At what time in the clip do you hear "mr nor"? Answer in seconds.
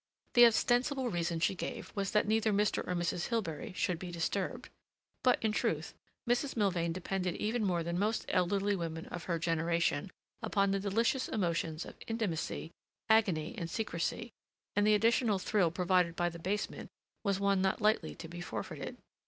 2.51-2.95